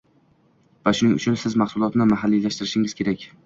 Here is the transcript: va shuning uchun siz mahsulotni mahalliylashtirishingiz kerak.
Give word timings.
va 0.89 0.93
shuning 1.01 1.21
uchun 1.21 1.39
siz 1.43 1.59
mahsulotni 1.65 2.11
mahalliylashtirishingiz 2.17 3.01
kerak. 3.03 3.33